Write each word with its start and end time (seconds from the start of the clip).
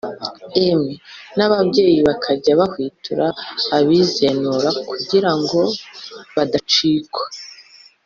emwe 0.65 0.93
n’ababyeyi 1.37 1.99
bakajya 2.07 2.51
bahwitura 2.59 3.27
abizenura 3.77 4.69
kugira 4.89 5.31
ngo 5.39 5.59
badacikwa 6.35 7.23